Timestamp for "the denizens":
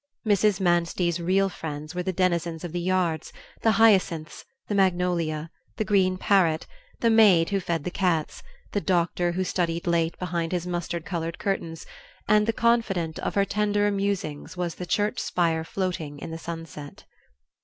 2.01-2.63